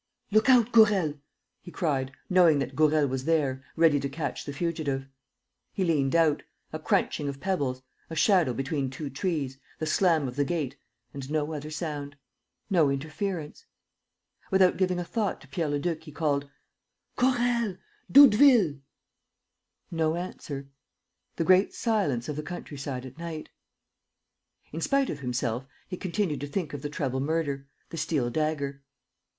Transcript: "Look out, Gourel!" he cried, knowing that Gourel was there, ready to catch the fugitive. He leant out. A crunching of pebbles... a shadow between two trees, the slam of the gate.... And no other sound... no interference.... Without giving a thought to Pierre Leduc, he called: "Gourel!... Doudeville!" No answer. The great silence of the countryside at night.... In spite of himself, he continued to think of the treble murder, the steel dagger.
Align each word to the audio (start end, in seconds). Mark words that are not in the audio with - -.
"Look 0.31 0.49
out, 0.49 0.71
Gourel!" 0.71 1.19
he 1.61 1.69
cried, 1.69 2.11
knowing 2.27 2.57
that 2.57 2.75
Gourel 2.75 3.05
was 3.05 3.25
there, 3.25 3.63
ready 3.75 3.99
to 3.99 4.09
catch 4.09 4.45
the 4.45 4.51
fugitive. 4.51 5.05
He 5.73 5.83
leant 5.85 6.15
out. 6.15 6.41
A 6.73 6.79
crunching 6.79 7.29
of 7.29 7.39
pebbles... 7.39 7.83
a 8.09 8.15
shadow 8.15 8.51
between 8.51 8.89
two 8.89 9.11
trees, 9.11 9.59
the 9.77 9.85
slam 9.85 10.27
of 10.27 10.37
the 10.37 10.43
gate.... 10.43 10.75
And 11.13 11.29
no 11.29 11.53
other 11.53 11.69
sound... 11.69 12.15
no 12.67 12.89
interference.... 12.89 13.67
Without 14.49 14.75
giving 14.75 14.97
a 14.97 15.03
thought 15.05 15.39
to 15.41 15.47
Pierre 15.47 15.69
Leduc, 15.69 16.01
he 16.05 16.11
called: 16.11 16.49
"Gourel!... 17.15 17.77
Doudeville!" 18.11 18.81
No 19.91 20.15
answer. 20.15 20.67
The 21.35 21.43
great 21.43 21.75
silence 21.75 22.27
of 22.27 22.35
the 22.37 22.41
countryside 22.41 23.05
at 23.05 23.19
night.... 23.19 23.49
In 24.73 24.81
spite 24.81 25.11
of 25.11 25.19
himself, 25.19 25.67
he 25.87 25.95
continued 25.95 26.41
to 26.41 26.47
think 26.47 26.73
of 26.73 26.81
the 26.81 26.89
treble 26.89 27.19
murder, 27.19 27.67
the 27.91 27.97
steel 27.97 28.31
dagger. 28.31 28.81